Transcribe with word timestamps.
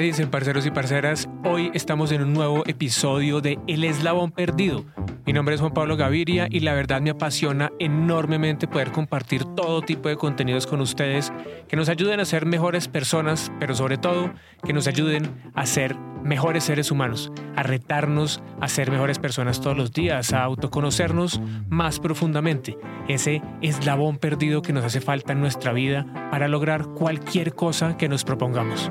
dicen, 0.00 0.30
parceros 0.30 0.66
y 0.66 0.70
parceras? 0.70 1.28
Hoy 1.44 1.70
estamos 1.74 2.10
en 2.12 2.22
un 2.22 2.32
nuevo 2.32 2.62
episodio 2.66 3.40
de 3.40 3.58
El 3.66 3.84
Eslabón 3.84 4.32
Perdido. 4.32 4.84
Mi 5.30 5.34
nombre 5.34 5.54
es 5.54 5.60
Juan 5.60 5.72
Pablo 5.72 5.96
Gaviria 5.96 6.48
y 6.50 6.58
la 6.58 6.74
verdad 6.74 7.00
me 7.00 7.10
apasiona 7.10 7.70
enormemente 7.78 8.66
poder 8.66 8.90
compartir 8.90 9.44
todo 9.44 9.80
tipo 9.80 10.08
de 10.08 10.16
contenidos 10.16 10.66
con 10.66 10.80
ustedes 10.80 11.32
que 11.68 11.76
nos 11.76 11.88
ayuden 11.88 12.18
a 12.18 12.24
ser 12.24 12.46
mejores 12.46 12.88
personas, 12.88 13.52
pero 13.60 13.76
sobre 13.76 13.96
todo 13.96 14.32
que 14.64 14.72
nos 14.72 14.88
ayuden 14.88 15.30
a 15.54 15.66
ser 15.66 15.94
mejores 16.24 16.64
seres 16.64 16.90
humanos, 16.90 17.30
a 17.54 17.62
retarnos 17.62 18.42
a 18.60 18.66
ser 18.66 18.90
mejores 18.90 19.20
personas 19.20 19.60
todos 19.60 19.76
los 19.76 19.92
días, 19.92 20.32
a 20.32 20.42
autoconocernos 20.42 21.40
más 21.68 22.00
profundamente, 22.00 22.76
ese 23.06 23.40
eslabón 23.62 24.18
perdido 24.18 24.62
que 24.62 24.72
nos 24.72 24.84
hace 24.84 25.00
falta 25.00 25.32
en 25.32 25.40
nuestra 25.40 25.72
vida 25.72 26.28
para 26.32 26.48
lograr 26.48 26.88
cualquier 26.88 27.54
cosa 27.54 27.96
que 27.96 28.08
nos 28.08 28.24
propongamos. 28.24 28.90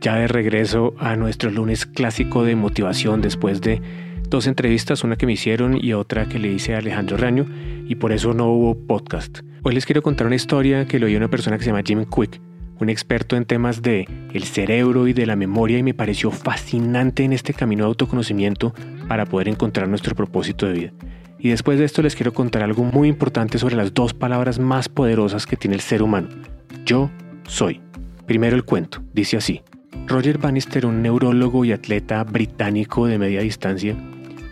Ya 0.00 0.16
de 0.16 0.28
regreso 0.28 0.94
a 0.98 1.16
nuestro 1.16 1.50
lunes 1.50 1.86
clásico 1.86 2.44
de 2.44 2.56
motivación 2.56 3.20
después 3.22 3.60
de 3.60 3.80
dos 4.28 4.46
entrevistas, 4.46 5.04
una 5.04 5.16
que 5.16 5.26
me 5.26 5.32
hicieron 5.32 5.82
y 5.82 5.92
otra 5.92 6.28
que 6.28 6.38
le 6.38 6.48
hice 6.48 6.74
a 6.74 6.78
Alejandro 6.78 7.16
Raño, 7.16 7.46
y 7.86 7.94
por 7.96 8.12
eso 8.12 8.34
no 8.34 8.46
hubo 8.46 8.74
podcast. 8.86 9.40
Hoy 9.62 9.74
les 9.74 9.86
quiero 9.86 10.02
contar 10.02 10.26
una 10.26 10.36
historia 10.36 10.86
que 10.86 10.98
lo 10.98 11.06
oí 11.06 11.16
una 11.16 11.28
persona 11.28 11.56
que 11.56 11.64
se 11.64 11.70
llama 11.70 11.82
Jim 11.84 12.04
Quick, 12.04 12.40
un 12.78 12.90
experto 12.90 13.36
en 13.36 13.46
temas 13.46 13.82
de 13.82 14.06
el 14.32 14.44
cerebro 14.44 15.08
y 15.08 15.12
de 15.12 15.26
la 15.26 15.36
memoria 15.36 15.78
y 15.78 15.82
me 15.82 15.94
pareció 15.94 16.30
fascinante 16.30 17.24
en 17.24 17.32
este 17.32 17.54
camino 17.54 17.84
de 17.84 17.88
autoconocimiento 17.88 18.74
para 19.08 19.24
poder 19.26 19.48
encontrar 19.48 19.88
nuestro 19.88 20.14
propósito 20.14 20.66
de 20.66 20.72
vida. 20.72 20.92
Y 21.38 21.50
después 21.50 21.78
de 21.78 21.84
esto 21.84 22.02
les 22.02 22.14
quiero 22.14 22.32
contar 22.32 22.62
algo 22.62 22.84
muy 22.84 23.08
importante 23.08 23.58
sobre 23.58 23.76
las 23.76 23.94
dos 23.94 24.14
palabras 24.14 24.58
más 24.58 24.88
poderosas 24.88 25.46
que 25.46 25.56
tiene 25.56 25.76
el 25.76 25.82
ser 25.82 26.02
humano. 26.02 26.28
Yo 26.84 27.10
soy. 27.46 27.80
Primero 28.26 28.56
el 28.56 28.64
cuento, 28.64 29.02
dice 29.12 29.36
así. 29.36 29.62
Roger 30.06 30.38
Bannister, 30.38 30.86
un 30.86 31.02
neurólogo 31.02 31.64
y 31.64 31.72
atleta 31.72 32.22
británico 32.24 33.06
de 33.06 33.18
media 33.18 33.40
distancia, 33.40 33.96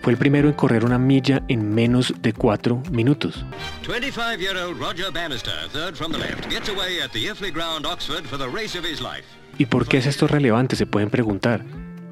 fue 0.03 0.13
el 0.13 0.19
primero 0.19 0.49
en 0.49 0.55
correr 0.55 0.85
una 0.85 0.99
milla 0.99 1.43
en 1.49 1.75
menos 1.75 2.13
de 2.21 2.35
cuatro 2.35 2.83
minutos. 2.93 3.45
25-year-old 3.87 4.79
Roger 4.79 5.11
Bannister, 5.11 5.55
third 5.73 5.95
from 5.95 6.13
the 6.13 6.19
left, 6.19 6.51
gets 6.51 6.69
away 6.69 7.01
at 7.01 7.11
the 7.11 7.51
Ground, 7.51 7.87
Oxford, 7.87 8.25
for 8.27 8.37
the 8.37 8.49
race 8.49 8.79
of 8.79 8.85
his 8.85 9.01
life. 9.01 9.25
¿Y 9.57 9.67
por 9.67 9.87
qué 9.87 9.99
es 9.99 10.07
esto 10.07 10.27
relevante? 10.27 10.77
Se 10.77 10.85
pueden 10.85 11.11
preguntar. 11.11 11.65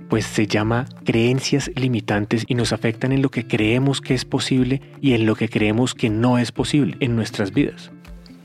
Pues 0.08 0.27
se 0.27 0.46
llama 0.46 0.86
creencias 1.05 1.70
limitantes 1.74 2.44
y 2.46 2.55
nos 2.55 2.72
afectan 2.72 3.12
en 3.12 3.22
lo 3.22 3.30
que 3.30 3.46
creemos 3.46 4.00
que 4.00 4.14
es 4.14 4.24
posible 4.24 4.80
y 5.00 5.14
en 5.14 5.27
lo 5.27 5.34
que 5.34 5.48
creemos 5.48 5.94
que 5.94 6.08
no 6.08 6.39
es 6.39 6.52
posible 6.52 6.96
en 7.00 7.17
nuestras 7.17 7.52
vidas. 7.52 7.91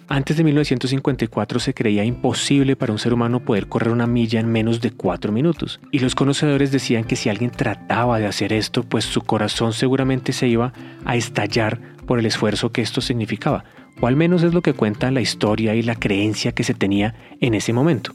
Antes 0.10 0.38
de 0.38 0.46
1954 0.46 1.60
se 1.60 1.74
creía 1.74 2.06
imposible 2.06 2.78
para 2.78 2.94
un 2.94 3.00
ser 3.00 3.14
humano 3.14 3.42
poder 3.42 3.68
correr 3.68 3.92
una 3.92 4.08
milla 4.08 4.40
en 4.40 4.50
menos 4.50 4.80
de 4.80 4.92
cuatro 4.92 5.34
minutos, 5.34 5.82
y 5.92 6.00
los 6.00 6.16
conocedores 6.16 6.72
decían 6.72 7.04
que 7.04 7.18
si 7.18 7.28
alguien 7.28 7.52
trataba 7.52 8.18
de 8.18 8.26
hacer 8.26 8.54
esto, 8.54 8.84
pues 8.84 9.04
su 9.04 9.22
corazón 9.22 9.74
seguramente 9.74 10.32
se 10.32 10.48
iba 10.48 10.72
a 11.04 11.18
estallar 11.18 11.82
por 12.06 12.20
el 12.20 12.26
esfuerzo 12.26 12.72
que 12.72 12.82
esto 12.82 13.02
significaba, 13.02 13.66
o 14.00 14.08
al 14.08 14.16
menos 14.16 14.44
es 14.44 14.54
lo 14.54 14.62
que 14.62 14.72
cuenta 14.72 15.12
la 15.12 15.20
historia 15.20 15.76
y 15.76 15.82
la 15.82 15.96
creencia 15.96 16.54
que 16.54 16.64
se 16.64 16.74
tenía 16.74 17.14
en 17.42 17.54
ese 17.54 17.74
momento. 17.74 18.14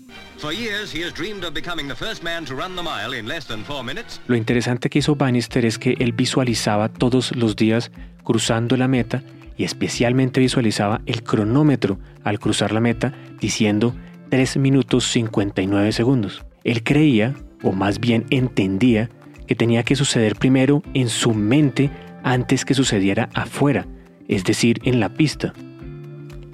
Lo 4.28 4.36
interesante 4.36 4.88
que 4.88 4.98
hizo 4.98 5.14
Bannister 5.14 5.66
es 5.66 5.78
que 5.78 5.94
él 5.98 6.12
visualizaba 6.12 6.88
todos 6.88 7.36
los 7.36 7.54
días 7.54 7.92
cruzando 8.24 8.78
la 8.78 8.88
meta 8.88 9.22
y 9.56 9.64
especialmente 9.64 10.40
visualizaba 10.40 11.00
el 11.06 11.22
cronómetro 11.22 11.98
al 12.24 12.38
cruzar 12.38 12.72
la 12.72 12.80
meta 12.80 13.12
diciendo 13.40 13.94
3 14.30 14.56
minutos 14.56 15.04
59 15.12 15.92
segundos. 15.92 16.44
Él 16.64 16.82
creía, 16.82 17.34
o 17.62 17.72
más 17.72 18.00
bien 18.00 18.24
entendía, 18.30 19.10
que 19.46 19.54
tenía 19.54 19.82
que 19.82 19.96
suceder 19.96 20.36
primero 20.36 20.82
en 20.94 21.08
su 21.08 21.34
mente 21.34 21.90
antes 22.22 22.64
que 22.64 22.74
sucediera 22.74 23.28
afuera, 23.34 23.86
es 24.28 24.44
decir, 24.44 24.80
en 24.84 25.00
la 25.00 25.10
pista. 25.10 25.52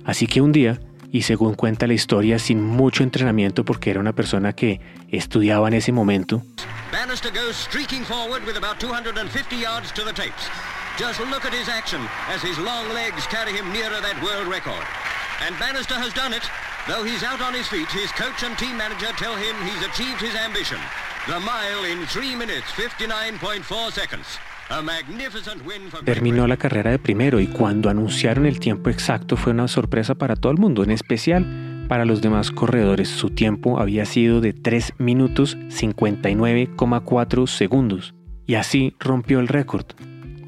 Así 0.04 0.26
que 0.26 0.40
un 0.40 0.52
día, 0.52 0.80
y 1.12 1.22
según 1.22 1.54
cuenta 1.54 1.86
la 1.86 1.94
historia, 1.94 2.38
sin 2.38 2.62
mucho 2.62 3.02
entrenamiento 3.02 3.64
porque 3.64 3.90
era 3.90 4.00
una 4.00 4.14
persona 4.14 4.54
que 4.54 4.80
estudiaba 5.10 5.68
en 5.68 5.74
ese 5.74 5.92
momento, 5.92 6.42
Just 10.98 11.20
look 11.20 11.44
at 11.44 11.52
his 11.52 11.68
action 11.68 12.00
as 12.28 12.42
his 12.42 12.58
long 12.58 12.88
legs 12.90 13.24
carry 13.28 13.52
him 13.52 13.72
nearer 13.72 14.00
that 14.02 14.18
world 14.20 14.48
record. 14.50 14.82
And 15.46 15.54
Bannister 15.62 15.94
has 15.94 16.12
done 16.12 16.34
it. 16.34 16.42
Though 16.88 17.04
he's 17.04 17.22
out 17.22 17.40
on 17.40 17.54
his 17.54 17.68
feet, 17.68 17.86
his 17.88 18.10
coach 18.12 18.42
and 18.42 18.58
team 18.58 18.76
manager 18.76 19.14
tell 19.16 19.36
him 19.36 19.54
he's 19.62 19.82
achieved 19.86 20.20
his 20.20 20.34
ambition. 20.34 20.78
The 21.28 21.38
mile 21.38 21.84
in 21.84 22.04
3 22.06 22.34
minutes 22.34 22.66
59.4 22.74 23.92
seconds. 23.92 24.26
Terminó 26.04 26.46
la 26.46 26.58
carrera 26.58 26.90
de 26.90 26.98
primero 26.98 27.40
y 27.40 27.46
cuando 27.46 27.88
anunciaron 27.88 28.44
el 28.44 28.60
tiempo 28.60 28.90
exacto 28.90 29.36
fue 29.36 29.52
una 29.52 29.66
sorpresa 29.66 30.14
para 30.14 30.36
todo 30.36 30.52
el 30.52 30.58
mundo, 30.58 30.82
en 30.82 30.90
especial 30.90 31.86
para 31.88 32.04
los 32.04 32.20
demás 32.20 32.50
corredores. 32.50 33.08
Su 33.08 33.30
tiempo 33.30 33.80
había 33.80 34.04
sido 34.04 34.42
de 34.42 34.52
3 34.52 34.94
minutos 34.98 35.56
59,4 35.56 37.46
segundos 37.46 38.14
y 38.46 38.56
así 38.56 38.94
rompió 38.98 39.40
el 39.40 39.48
récord. 39.48 39.86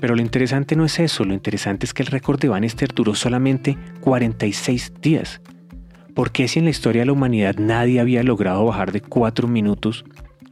Pero 0.01 0.17
lo 0.17 0.23
interesante 0.23 0.77
no 0.77 0.85
es 0.85 0.99
eso, 0.99 1.25
lo 1.25 1.35
interesante 1.35 1.85
es 1.85 1.93
que 1.93 2.03
el 2.03 2.09
récord 2.09 2.41
de 2.41 2.49
Bannister 2.49 2.89
duró 2.95 3.15
solamente 3.15 3.77
46 4.01 4.95
días. 5.01 5.41
¿Por 6.15 6.33
qué 6.33 6.49
si 6.49 6.59
en 6.59 6.65
la 6.65 6.71
historia 6.71 7.03
de 7.03 7.07
la 7.07 7.13
humanidad 7.13 7.57
nadie 7.59 8.01
había 8.01 8.23
logrado 8.23 8.65
bajar 8.65 8.93
de 8.93 9.03
4 9.03 9.47
minutos? 9.47 10.05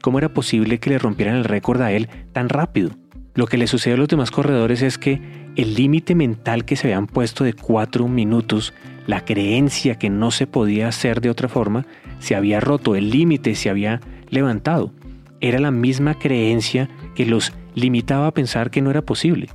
¿Cómo 0.02 0.18
era 0.18 0.32
posible 0.32 0.78
que 0.78 0.90
le 0.90 0.98
rompieran 0.98 1.36
el 1.36 1.44
récord 1.44 1.80
a 1.80 1.92
él 1.92 2.08
tan 2.32 2.48
rápido? 2.48 2.90
Lo 3.34 3.46
que 3.46 3.56
le 3.56 3.66
sucede 3.66 3.94
a 3.94 3.96
los 3.96 4.08
demás 4.08 4.30
corredores 4.30 4.82
es 4.82 4.98
que 4.98 5.20
el 5.56 5.74
límite 5.74 6.14
mental 6.14 6.64
que 6.64 6.76
se 6.76 6.88
habían 6.88 7.06
puesto 7.06 7.42
de 7.42 7.54
4 7.54 8.06
minutos, 8.06 8.74
la 9.06 9.24
creencia 9.24 9.94
que 9.94 10.10
no 10.10 10.30
se 10.30 10.46
podía 10.46 10.88
hacer 10.88 11.20
de 11.20 11.30
otra 11.30 11.48
forma, 11.48 11.86
se 12.18 12.34
había 12.34 12.60
roto, 12.60 12.96
el 12.96 13.10
límite 13.10 13.54
se 13.54 13.70
había 13.70 14.00
levantado. 14.28 14.92
Era 15.40 15.58
la 15.58 15.70
misma 15.70 16.14
creencia 16.14 16.88
que 17.14 17.26
los 17.26 17.52
limitaba 17.78 18.26
a 18.26 18.34
pensar 18.34 18.70
que 18.70 18.82
no 18.82 18.90
era 18.90 19.02
posible. 19.02 19.48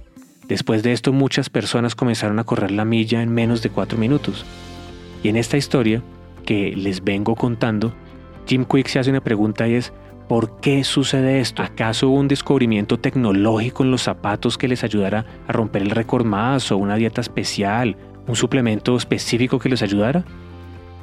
Después 0.47 0.83
de 0.83 0.91
esto 0.91 1.13
muchas 1.13 1.49
personas 1.49 1.95
comenzaron 1.95 2.39
a 2.39 2.43
correr 2.43 2.71
la 2.71 2.85
milla 2.85 3.21
en 3.21 3.33
menos 3.33 3.61
de 3.61 3.69
cuatro 3.69 3.97
minutos. 3.97 4.45
Y 5.23 5.29
en 5.29 5.37
esta 5.37 5.57
historia 5.57 6.01
que 6.45 6.75
les 6.75 7.03
vengo 7.03 7.35
contando, 7.35 7.93
Jim 8.45 8.65
Quick 8.65 8.87
se 8.87 8.99
hace 8.99 9.09
una 9.09 9.21
pregunta 9.21 9.67
y 9.67 9.75
es, 9.75 9.93
¿por 10.27 10.59
qué 10.59 10.83
sucede 10.83 11.39
esto? 11.39 11.61
¿Acaso 11.61 12.09
hubo 12.09 12.19
un 12.19 12.27
descubrimiento 12.27 12.99
tecnológico 12.99 13.83
en 13.83 13.91
los 13.91 14.03
zapatos 14.03 14.57
que 14.57 14.67
les 14.67 14.83
ayudara 14.83 15.25
a 15.47 15.53
romper 15.53 15.81
el 15.81 15.91
récord 15.91 16.25
más 16.25 16.71
o 16.71 16.77
una 16.77 16.95
dieta 16.95 17.21
especial, 17.21 17.95
un 18.27 18.35
suplemento 18.35 18.97
específico 18.97 19.59
que 19.59 19.69
les 19.69 19.81
ayudara? 19.81 20.25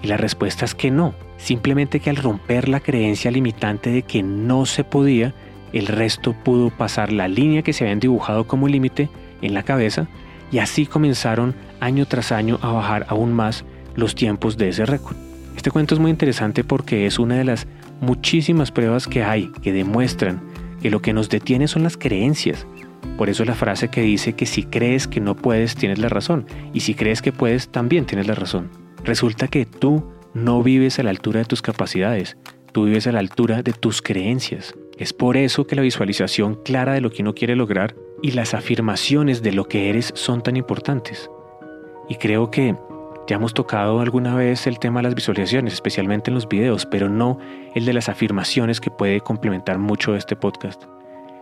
Y 0.03 0.07
la 0.07 0.17
respuesta 0.17 0.65
es 0.65 0.75
que 0.75 0.91
no, 0.91 1.15
simplemente 1.39 2.01
que 2.01 2.11
al 2.11 2.17
romper 2.17 2.69
la 2.69 2.81
creencia 2.81 3.31
limitante 3.31 3.91
de 3.91 4.03
que 4.03 4.23
no 4.23 4.67
se 4.67 4.85
podía, 4.85 5.35
el 5.73 5.87
resto 5.87 6.33
pudo 6.33 6.71
pasar 6.71 7.13
la 7.13 7.29
línea 7.29 7.63
que 7.63 7.73
se 7.73 7.85
habían 7.85 8.01
dibujado 8.01 8.47
como 8.47 8.69
límite 8.69 9.09
en 9.43 9.55
la 9.55 9.63
cabeza 9.63 10.09
y 10.53 10.59
así 10.59 10.87
comenzaron 10.87 11.55
año 11.81 12.07
tras 12.07 12.33
año 12.33 12.59
a 12.63 12.73
bajar 12.73 13.07
aún 13.09 13.33
más 13.33 13.65
los 13.95 14.15
tiempos 14.15 14.57
de 14.57 14.69
ese 14.69 14.87
récord. 14.87 15.17
Este 15.57 15.71
cuento 15.71 15.95
es 15.95 16.01
muy 16.01 16.11
interesante 16.11 16.65
porque 16.65 17.07
es 17.07 17.19
una 17.19 17.37
de 17.37 17.45
las 17.45 17.67
muchísimas 18.01 18.71
pruebas 18.71 19.07
que 19.07 19.23
hay 19.23 19.51
que 19.63 19.73
demuestran 19.73 20.41
que 20.81 20.91
lo 20.91 21.03
que 21.03 21.13
nos 21.13 21.29
detiene 21.29 21.69
son 21.69 21.83
las 21.83 21.97
creencias. 21.97 22.67
Por 23.19 23.29
eso 23.29 23.45
la 23.45 23.55
frase 23.55 23.89
que 23.89 24.01
dice 24.01 24.33
que 24.33 24.47
si 24.47 24.63
crees 24.63 25.07
que 25.07 25.21
no 25.21 25.37
puedes, 25.37 25.75
tienes 25.75 25.99
la 25.99 26.09
razón, 26.09 26.47
y 26.73 26.81
si 26.81 26.95
crees 26.95 27.21
que 27.21 27.33
puedes, 27.33 27.69
también 27.69 28.07
tienes 28.07 28.27
la 28.27 28.35
razón. 28.35 28.71
Resulta 29.05 29.49
que 29.49 29.67
tú 29.67 30.05
no 30.33 30.63
vives 30.63 30.99
a 30.99 31.03
la 31.03 31.11
altura 31.11 31.41
de 31.41 31.45
tus 31.45 31.61
capacidades, 31.61 32.37
tú 32.73 32.85
vives 32.85 33.07
a 33.07 33.13
la 33.13 33.19
altura 33.19 33.63
de 33.63 33.73
tus 33.73 34.01
creencias. 34.01 34.75
Es 35.01 35.15
por 35.15 35.39
eso 35.39 35.67
que 35.67 35.77
la 35.77 35.81
visualización 35.81 36.57
clara 36.57 36.93
de 36.93 37.01
lo 37.01 37.11
que 37.11 37.23
uno 37.23 37.35
quiere 37.35 37.57
lograr 37.57 37.97
y 38.21 38.33
las 38.33 38.53
afirmaciones 38.53 39.43
de 39.43 39.51
lo 39.51 39.65
que 39.65 39.89
eres 39.89 40.13
son 40.15 40.43
tan 40.43 40.59
importantes. 40.59 41.31
Y 42.07 42.17
creo 42.17 42.51
que 42.51 42.77
ya 43.27 43.37
hemos 43.37 43.55
tocado 43.55 44.01
alguna 44.01 44.35
vez 44.35 44.67
el 44.67 44.79
tema 44.79 45.01
de 45.01 45.05
las 45.05 45.15
visualizaciones, 45.15 45.73
especialmente 45.73 46.31
en 46.31 46.35
los 46.35 46.47
videos, 46.47 46.85
pero 46.85 47.09
no 47.09 47.39
el 47.75 47.87
de 47.87 47.95
las 47.95 48.11
afirmaciones 48.11 48.79
que 48.79 48.91
puede 48.91 49.23
complementar 49.23 49.79
mucho 49.79 50.15
este 50.15 50.37
podcast. 50.37 50.83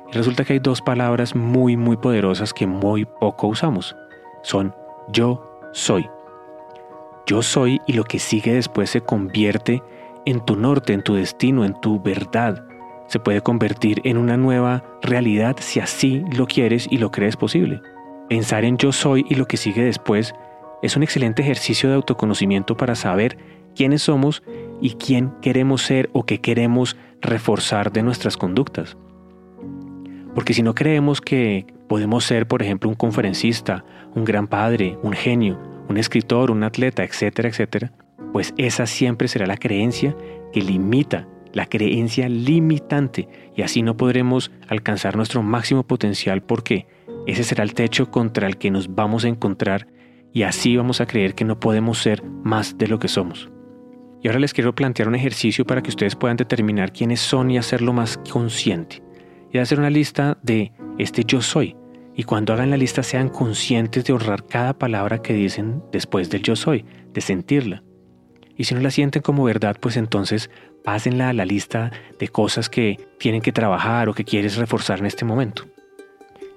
Y 0.08 0.16
resulta 0.16 0.44
que 0.44 0.52
hay 0.52 0.60
dos 0.60 0.80
palabras 0.80 1.34
muy 1.34 1.76
muy 1.76 1.96
poderosas 1.96 2.54
que 2.54 2.68
muy 2.68 3.06
poco 3.06 3.48
usamos. 3.48 3.96
Son 4.44 4.72
yo 5.08 5.44
soy. 5.72 6.08
Yo 7.26 7.42
soy 7.42 7.80
y 7.88 7.94
lo 7.94 8.04
que 8.04 8.20
sigue 8.20 8.52
después 8.52 8.88
se 8.88 9.00
convierte 9.00 9.82
en 10.26 10.44
tu 10.44 10.54
norte, 10.54 10.92
en 10.92 11.02
tu 11.02 11.14
destino, 11.14 11.64
en 11.64 11.74
tu 11.80 12.00
verdad 12.00 12.67
se 13.08 13.18
puede 13.18 13.40
convertir 13.40 14.00
en 14.04 14.16
una 14.16 14.36
nueva 14.36 14.84
realidad 15.02 15.56
si 15.60 15.80
así 15.80 16.22
lo 16.30 16.46
quieres 16.46 16.86
y 16.90 16.98
lo 16.98 17.10
crees 17.10 17.36
posible. 17.36 17.80
Pensar 18.28 18.64
en 18.64 18.76
yo 18.76 18.92
soy 18.92 19.24
y 19.28 19.34
lo 19.34 19.46
que 19.46 19.56
sigue 19.56 19.82
después 19.82 20.34
es 20.82 20.96
un 20.96 21.02
excelente 21.02 21.42
ejercicio 21.42 21.88
de 21.88 21.96
autoconocimiento 21.96 22.76
para 22.76 22.94
saber 22.94 23.38
quiénes 23.74 24.02
somos 24.02 24.42
y 24.80 24.90
quién 24.90 25.32
queremos 25.40 25.82
ser 25.82 26.10
o 26.12 26.24
qué 26.24 26.40
queremos 26.40 26.96
reforzar 27.20 27.92
de 27.92 28.02
nuestras 28.02 28.36
conductas. 28.36 28.96
Porque 30.34 30.54
si 30.54 30.62
no 30.62 30.74
creemos 30.74 31.20
que 31.20 31.66
podemos 31.88 32.24
ser, 32.24 32.46
por 32.46 32.62
ejemplo, 32.62 32.88
un 32.88 32.94
conferencista, 32.94 33.84
un 34.14 34.24
gran 34.24 34.46
padre, 34.46 34.98
un 35.02 35.12
genio, 35.12 35.58
un 35.88 35.96
escritor, 35.96 36.50
un 36.50 36.62
atleta, 36.62 37.02
etcétera, 37.02 37.48
etcétera, 37.48 37.92
pues 38.32 38.52
esa 38.58 38.86
siempre 38.86 39.26
será 39.26 39.46
la 39.46 39.56
creencia 39.56 40.14
que 40.52 40.60
limita, 40.60 41.26
la 41.52 41.66
creencia 41.66 42.28
limitante, 42.28 43.28
y 43.56 43.62
así 43.62 43.82
no 43.82 43.96
podremos 43.96 44.50
alcanzar 44.68 45.16
nuestro 45.16 45.42
máximo 45.42 45.86
potencial 45.86 46.42
porque 46.42 46.86
ese 47.26 47.44
será 47.44 47.64
el 47.64 47.74
techo 47.74 48.10
contra 48.10 48.46
el 48.46 48.56
que 48.56 48.70
nos 48.70 48.94
vamos 48.94 49.24
a 49.24 49.28
encontrar 49.28 49.86
y 50.32 50.42
así 50.42 50.76
vamos 50.76 51.00
a 51.00 51.06
creer 51.06 51.34
que 51.34 51.44
no 51.44 51.58
podemos 51.58 51.98
ser 51.98 52.22
más 52.24 52.78
de 52.78 52.88
lo 52.88 52.98
que 52.98 53.08
somos. 53.08 53.50
Y 54.22 54.28
ahora 54.28 54.40
les 54.40 54.52
quiero 54.52 54.74
plantear 54.74 55.08
un 55.08 55.14
ejercicio 55.14 55.64
para 55.64 55.82
que 55.82 55.90
ustedes 55.90 56.16
puedan 56.16 56.36
determinar 56.36 56.92
quiénes 56.92 57.20
son 57.20 57.50
y 57.50 57.58
hacerlo 57.58 57.92
más 57.92 58.18
consciente. 58.30 59.02
Y 59.52 59.58
hacer 59.58 59.78
una 59.78 59.90
lista 59.90 60.38
de 60.42 60.72
este 60.98 61.24
yo 61.24 61.40
soy. 61.40 61.76
Y 62.14 62.24
cuando 62.24 62.52
hagan 62.52 62.70
la 62.70 62.76
lista 62.76 63.02
sean 63.02 63.28
conscientes 63.28 64.04
de 64.04 64.12
ahorrar 64.12 64.44
cada 64.46 64.76
palabra 64.76 65.22
que 65.22 65.34
dicen 65.34 65.82
después 65.92 66.30
del 66.30 66.42
yo 66.42 66.56
soy, 66.56 66.84
de 67.12 67.20
sentirla. 67.20 67.84
Y 68.56 68.64
si 68.64 68.74
no 68.74 68.80
la 68.80 68.90
sienten 68.90 69.22
como 69.22 69.44
verdad, 69.44 69.76
pues 69.80 69.96
entonces 69.96 70.50
pásenla 70.84 71.30
a 71.30 71.32
la 71.32 71.44
lista 71.44 71.90
de 72.18 72.28
cosas 72.28 72.68
que 72.68 72.98
tienen 73.18 73.42
que 73.42 73.52
trabajar 73.52 74.08
o 74.08 74.14
que 74.14 74.24
quieres 74.24 74.56
reforzar 74.56 74.98
en 74.98 75.06
este 75.06 75.24
momento. 75.24 75.64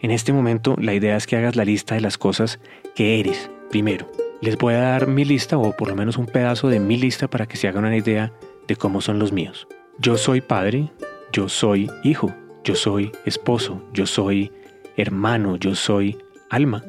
En 0.01 0.12
este 0.12 0.33
momento 0.33 0.75
la 0.79 0.94
idea 0.94 1.15
es 1.15 1.27
que 1.27 1.38
hagas 1.38 1.56
la 1.56 1.65
lista 1.65 1.95
de 1.95 2.01
las 2.01 2.18
cosas 2.18 2.59
que 2.95 3.19
eres 3.19 3.50
primero. 3.69 4.09
Les 4.41 4.57
voy 4.57 4.73
a 4.73 4.79
dar 4.81 5.07
mi 5.07 5.25
lista 5.25 5.57
o 5.57 5.75
por 5.75 5.89
lo 5.89 5.95
menos 5.95 6.18
un 6.18 6.25
pedazo 6.25 6.68
de 6.69 6.79
mi 6.79 6.97
lista 6.97 7.27
para 7.27 7.45
que 7.45 7.57
se 7.57 7.68
hagan 7.68 7.85
una 7.85 7.95
idea 7.95 8.33
de 8.68 8.75
cómo 8.75 9.01
son 9.01 9.19
los 9.19 9.31
míos. 9.31 9.68
Yo 10.00 10.18
soy 10.18 10.41
padre, 10.41 10.91
yo 11.31 11.47
soy 11.47 11.89
hijo, 12.03 12.33
yo 12.63 12.75
soy 12.75 13.12
esposo, 13.25 13.83
yo 13.94 14.06
soy 14.07 14.51
hermano, 14.97 15.57
yo 15.57 15.75
soy 15.75 16.17
alma, 16.50 16.83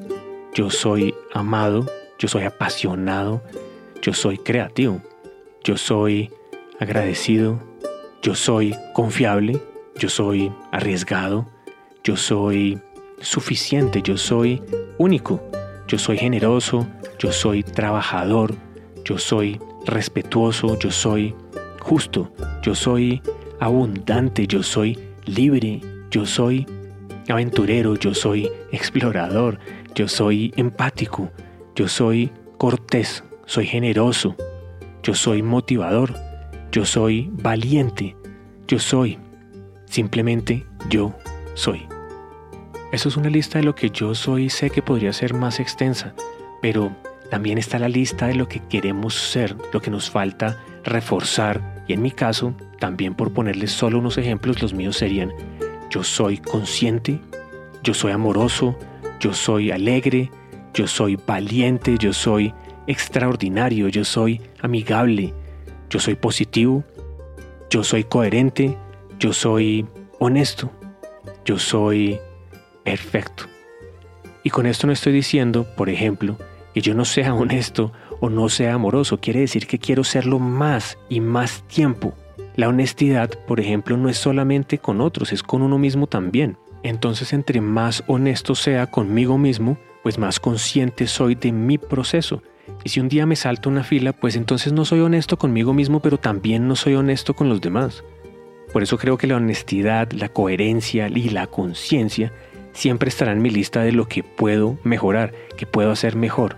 yo 0.55 0.71
soy 0.71 1.15
amado, 1.33 1.87
yo 2.19 2.29
soy 2.29 2.45
apasionado, 2.45 3.43
yo 4.01 4.15
soy 4.15 4.39
creativo, 4.39 5.03
yo 5.65 5.77
soy 5.77 6.31
agradecido, 6.83 7.61
yo 8.23 8.35
soy 8.35 8.75
confiable, 8.93 9.61
yo 9.97 10.09
soy 10.09 10.53
arriesgado, 10.73 11.47
yo 12.03 12.17
soy 12.17 12.79
suficiente, 13.21 14.03
yo 14.03 14.17
soy 14.17 14.61
único, 14.99 15.41
yo 15.87 15.99
soy 15.99 16.19
generoso, 16.19 16.87
yo 17.21 17.31
soy 17.31 17.63
trabajador, 17.63 18.55
yo 19.05 19.17
soy 19.17 19.61
respetuoso, 19.87 20.77
yo 20.79 20.91
soy 20.91 21.35
justo, 21.81 22.33
yo 22.63 22.75
soy 22.75 23.23
abundante, 23.61 24.47
yo 24.49 24.63
soy 24.65 24.99
libre, 25.25 25.81
yo 26.11 26.27
soy 26.27 26.67
aventurero, 27.29 27.95
yo 27.95 28.13
soy 28.13 28.51
explorador, 28.73 29.61
yo 29.95 30.09
soy 30.09 30.53
empático, 30.57 31.31
yo 31.77 31.87
soy 31.87 32.33
cortés, 32.59 33.23
soy 33.47 33.67
generoso, 33.67 34.35
yo 35.05 35.15
soy 35.15 35.43
motivador, 35.43 36.32
yo 36.73 36.87
soy 36.87 37.29
valiente, 37.31 38.17
yo 38.67 38.79
soy, 38.79 39.19
simplemente 39.85 40.65
yo 40.89 41.15
soy. 41.53 41.87
Eso 42.93 43.11
es 43.11 43.17
una 43.19 43.29
lista 43.29 43.59
de 43.59 43.65
lo 43.65 43.75
que 43.75 43.91
yo 43.91 44.15
soy. 44.15 44.45
Y 44.45 44.51
sé 44.51 44.71
que 44.71 44.81
podría 44.81 45.13
ser 45.13 45.35
más 45.35 45.61
extensa, 45.61 46.15
pero 46.63 46.91
también 47.31 47.59
está 47.59 47.79
la 47.79 47.89
lista 47.89 48.27
de 48.27 48.35
lo 48.35 48.49
que 48.49 48.61
queremos 48.61 49.15
ser, 49.15 49.55
lo 49.73 49.81
que 49.81 49.91
nos 49.91 50.11
falta 50.11 50.59
reforzar. 50.83 51.85
Y 51.87 51.93
en 51.93 52.03
mi 52.03 52.11
caso, 52.11 52.55
también 52.79 53.15
por 53.15 53.33
ponerles 53.33 53.71
solo 53.71 53.99
unos 53.99 54.17
ejemplos, 54.17 54.63
los 54.63 54.73
míos 54.73 54.97
serían 54.97 55.33
yo 55.91 56.03
soy 56.03 56.39
consciente, 56.39 57.21
yo 57.83 57.93
soy 57.93 58.13
amoroso, 58.13 58.79
yo 59.21 59.35
soy 59.35 59.71
alegre, 59.71 60.31
yo 60.73 60.87
soy 60.87 61.17
valiente, 61.17 61.97
yo 61.99 62.15
soy 62.15 62.55
extraordinario, 62.87 63.89
yo 63.89 64.03
soy 64.03 64.41
amigable, 64.63 65.35
yo 65.93 66.01
soy 66.01 66.15
positivo, 66.15 66.85
yo 67.69 67.85
soy 67.85 68.05
coherente, 68.05 68.79
yo 69.19 69.35
soy 69.35 69.87
honesto, 70.19 70.71
yo 71.45 71.59
soy 71.59 72.19
perfecto. 72.83 73.45
Y 74.43 74.49
con 74.49 74.65
esto 74.65 74.87
no 74.87 74.95
estoy 74.95 75.13
diciendo, 75.13 75.67
por 75.77 75.91
ejemplo, 75.91 76.39
que 76.73 76.81
yo 76.81 76.95
no 76.95 77.05
sea 77.05 77.35
honesto 77.35 77.93
o 78.21 78.31
no 78.31 78.49
sea 78.49 78.73
amoroso, 78.73 79.21
quiere 79.21 79.41
decir 79.41 79.67
que 79.67 79.79
quiero 79.79 80.03
serlo 80.03 80.39
más 80.39 80.97
y 81.11 81.21
más 81.21 81.63
tiempo. 81.69 82.15
La 82.57 82.69
honestidad, 82.69 83.29
por 83.47 83.61
ejemplo, 83.61 83.99
no 83.99 84.09
es 84.09 84.17
solamente 84.17 84.79
con 84.79 85.03
otros, 85.03 85.31
es 85.31 85.43
con 85.43 85.61
uno 85.61 85.77
mismo 85.77 86.07
también. 86.07 86.57
Entonces, 86.83 87.35
entre 87.35 87.61
más 87.61 88.03
honesto 88.07 88.55
sea 88.55 88.87
conmigo 88.87 89.37
mismo, 89.37 89.77
pues 90.03 90.17
más 90.17 90.41
consciente 90.41 91.07
soy 91.07 91.35
de 91.35 91.53
mi 91.53 91.77
proceso. 91.77 92.43
Y 92.85 92.89
si 92.89 93.01
un 93.01 93.09
día 93.09 93.27
me 93.27 93.37
salto 93.37 93.69
una 93.69 93.85
fila, 93.85 94.13
pues 94.13 94.37
entonces 94.37 94.73
no 94.73 94.85
soy 94.85 95.01
honesto 95.01 95.39
conmigo 95.39 95.73
mismo, 95.73 96.01
pero 96.01 96.19
también 96.19 96.69
no 96.69 96.77
soy 96.77 96.95
honesto 96.95 97.35
con 97.35 97.49
los 97.49 97.61
demás. 97.61 98.05
Por 98.73 98.83
eso 98.83 98.99
creo 98.99 99.19
que 99.19 99.27
la 99.27 99.37
honestidad, 99.37 100.11
la 100.13 100.29
coherencia 100.29 101.09
y 101.09 101.29
la 101.29 101.47
conciencia 101.47 102.33
siempre 102.73 103.09
estará 103.09 103.33
en 103.33 103.43
mi 103.43 103.51
lista 103.51 103.83
de 103.83 103.93
lo 103.93 104.09
que 104.09 104.23
puedo 104.23 104.79
mejorar, 104.83 105.33
que 105.57 105.67
puedo 105.67 105.91
hacer 105.91 106.17
mejor. 106.17 106.57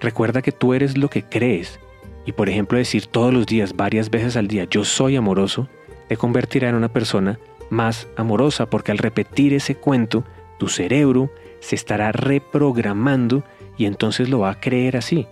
Recuerda 0.00 0.42
que 0.42 0.52
tú 0.52 0.74
eres 0.74 0.96
lo 0.96 1.08
que 1.08 1.22
crees 1.22 1.78
y 2.26 2.32
por 2.32 2.48
ejemplo 2.48 2.76
decir 2.76 3.06
todos 3.06 3.32
los 3.32 3.46
días, 3.46 3.76
varias 3.76 4.10
veces 4.10 4.36
al 4.36 4.48
día, 4.48 4.66
yo 4.68 4.84
soy 4.84 5.16
amoroso, 5.16 5.68
te 6.08 6.16
convertirá 6.16 6.68
en 6.68 6.74
una 6.74 6.92
persona 6.92 7.38
más 7.70 8.08
amorosa 8.16 8.68
porque 8.68 8.92
al 8.92 8.98
repetir 8.98 9.54
ese 9.54 9.76
cuento, 9.76 10.24
tu 10.58 10.68
cerebro 10.68 11.30
se 11.60 11.76
estará 11.76 12.12
reprogramando 12.12 13.44
y 13.76 13.86
entonces 13.86 14.28
lo 14.28 14.40
va 14.40 14.50
a 14.50 14.60
creer 14.60 14.96
así. 14.96 15.26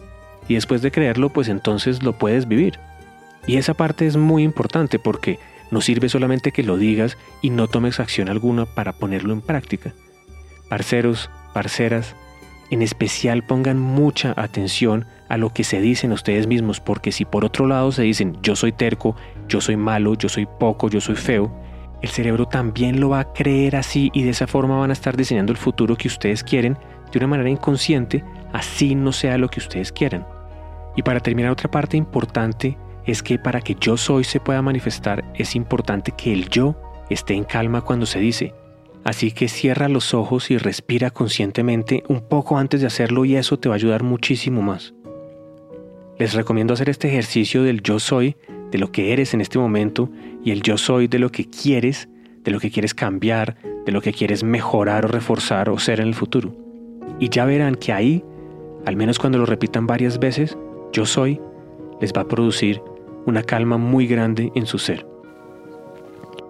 Y 0.48 0.54
después 0.54 0.82
de 0.82 0.90
creerlo, 0.90 1.30
pues 1.30 1.48
entonces 1.48 2.02
lo 2.02 2.12
puedes 2.12 2.46
vivir. 2.46 2.78
Y 3.46 3.56
esa 3.56 3.74
parte 3.74 4.06
es 4.06 4.16
muy 4.16 4.42
importante 4.42 4.98
porque 4.98 5.38
no 5.70 5.80
sirve 5.80 6.08
solamente 6.08 6.52
que 6.52 6.62
lo 6.62 6.76
digas 6.76 7.18
y 7.42 7.50
no 7.50 7.68
tomes 7.68 8.00
acción 8.00 8.28
alguna 8.28 8.66
para 8.66 8.92
ponerlo 8.92 9.32
en 9.32 9.40
práctica. 9.40 9.92
Parceros, 10.68 11.30
parceras, 11.52 12.14
en 12.70 12.82
especial 12.82 13.42
pongan 13.42 13.78
mucha 13.78 14.34
atención 14.36 15.06
a 15.28 15.36
lo 15.36 15.50
que 15.50 15.64
se 15.64 15.80
dicen 15.80 16.12
ustedes 16.12 16.46
mismos, 16.46 16.80
porque 16.80 17.12
si 17.12 17.24
por 17.24 17.44
otro 17.44 17.66
lado 17.66 17.92
se 17.92 18.02
dicen 18.02 18.38
yo 18.42 18.56
soy 18.56 18.72
terco, 18.72 19.16
yo 19.48 19.60
soy 19.60 19.76
malo, 19.76 20.14
yo 20.14 20.28
soy 20.28 20.46
poco, 20.46 20.88
yo 20.88 21.00
soy 21.00 21.16
feo, 21.16 21.52
el 22.02 22.08
cerebro 22.10 22.46
también 22.46 23.00
lo 23.00 23.10
va 23.10 23.20
a 23.20 23.32
creer 23.32 23.76
así 23.76 24.10
y 24.12 24.24
de 24.24 24.30
esa 24.30 24.46
forma 24.46 24.78
van 24.78 24.90
a 24.90 24.92
estar 24.92 25.16
diseñando 25.16 25.52
el 25.52 25.58
futuro 25.58 25.96
que 25.96 26.08
ustedes 26.08 26.44
quieren 26.44 26.76
de 27.10 27.18
una 27.18 27.28
manera 27.28 27.48
inconsciente, 27.48 28.24
así 28.54 28.94
no 28.94 29.12
sea 29.12 29.36
lo 29.36 29.48
que 29.48 29.58
ustedes 29.58 29.92
quieran. 29.92 30.26
Y 30.96 31.02
para 31.02 31.20
terminar 31.20 31.50
otra 31.50 31.70
parte 31.70 31.98
importante 31.98 32.78
es 33.04 33.22
que 33.22 33.38
para 33.38 33.60
que 33.60 33.76
yo 33.78 33.98
soy 33.98 34.24
se 34.24 34.40
pueda 34.40 34.62
manifestar 34.62 35.24
es 35.34 35.56
importante 35.56 36.12
que 36.12 36.32
el 36.32 36.48
yo 36.48 36.80
esté 37.10 37.34
en 37.34 37.44
calma 37.44 37.82
cuando 37.82 38.06
se 38.06 38.20
dice. 38.20 38.54
Así 39.02 39.32
que 39.32 39.48
cierra 39.48 39.88
los 39.88 40.14
ojos 40.14 40.50
y 40.50 40.56
respira 40.56 41.10
conscientemente 41.10 42.04
un 42.08 42.26
poco 42.26 42.56
antes 42.56 42.80
de 42.80 42.86
hacerlo 42.86 43.24
y 43.26 43.36
eso 43.36 43.58
te 43.58 43.68
va 43.68 43.74
a 43.74 43.76
ayudar 43.76 44.02
muchísimo 44.02 44.62
más. 44.62 44.94
Les 46.16 46.32
recomiendo 46.32 46.74
hacer 46.74 46.88
este 46.88 47.08
ejercicio 47.08 47.64
del 47.64 47.82
yo 47.82 47.98
soy, 47.98 48.36
de 48.70 48.78
lo 48.78 48.92
que 48.92 49.12
eres 49.12 49.34
en 49.34 49.40
este 49.40 49.58
momento, 49.58 50.10
y 50.44 50.52
el 50.52 50.62
yo 50.62 50.78
soy 50.78 51.08
de 51.08 51.18
lo 51.18 51.30
que 51.30 51.50
quieres, 51.50 52.08
de 52.44 52.52
lo 52.52 52.60
que 52.60 52.70
quieres 52.70 52.94
cambiar, 52.94 53.56
de 53.84 53.92
lo 53.92 54.00
que 54.00 54.12
quieres 54.12 54.44
mejorar 54.44 55.04
o 55.04 55.08
reforzar 55.08 55.68
o 55.68 55.78
ser 55.78 55.98
en 56.00 56.06
el 56.06 56.14
futuro. 56.14 56.54
Y 57.18 57.28
ya 57.28 57.44
verán 57.44 57.74
que 57.74 57.92
ahí, 57.92 58.24
al 58.86 58.96
menos 58.96 59.18
cuando 59.18 59.38
lo 59.38 59.46
repitan 59.46 59.86
varias 59.86 60.18
veces, 60.18 60.56
yo 60.92 61.06
soy, 61.06 61.40
les 62.00 62.12
va 62.12 62.22
a 62.22 62.28
producir 62.28 62.82
una 63.26 63.42
calma 63.42 63.78
muy 63.78 64.06
grande 64.06 64.52
en 64.54 64.66
su 64.66 64.78
ser. 64.78 65.06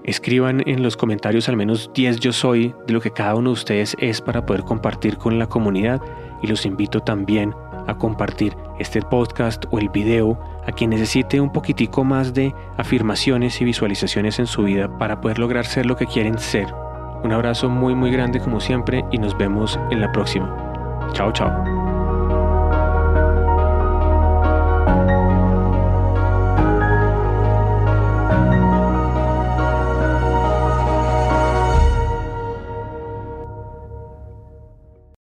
Escriban 0.04 0.62
en 0.66 0.82
los 0.82 0.96
comentarios 0.96 1.48
al 1.48 1.56
menos 1.56 1.90
10 1.94 2.20
yo 2.20 2.32
soy 2.32 2.74
de 2.86 2.92
lo 2.92 3.00
que 3.00 3.10
cada 3.10 3.34
uno 3.36 3.50
de 3.50 3.54
ustedes 3.54 3.96
es 3.98 4.20
para 4.20 4.44
poder 4.44 4.62
compartir 4.62 5.16
con 5.16 5.38
la 5.38 5.46
comunidad 5.46 6.02
y 6.42 6.46
los 6.46 6.66
invito 6.66 7.00
también 7.00 7.54
a 7.86 7.96
compartir 7.96 8.54
este 8.78 9.00
podcast 9.00 9.64
o 9.70 9.78
el 9.78 9.88
video 9.88 10.38
a 10.66 10.72
quien 10.72 10.90
necesite 10.90 11.40
un 11.40 11.52
poquitico 11.52 12.04
más 12.04 12.34
de 12.34 12.54
afirmaciones 12.76 13.60
y 13.60 13.64
visualizaciones 13.64 14.38
en 14.38 14.46
su 14.46 14.64
vida 14.64 14.98
para 14.98 15.20
poder 15.20 15.38
lograr 15.38 15.64
ser 15.64 15.86
lo 15.86 15.96
que 15.96 16.06
quieren 16.06 16.38
ser. 16.38 16.66
Un 17.22 17.32
abrazo 17.32 17.70
muy 17.70 17.94
muy 17.94 18.10
grande 18.10 18.40
como 18.40 18.60
siempre 18.60 19.04
y 19.10 19.18
nos 19.18 19.36
vemos 19.38 19.78
en 19.90 20.02
la 20.02 20.12
próxima. 20.12 20.54
Chao 21.12 21.32
chao. 21.32 21.83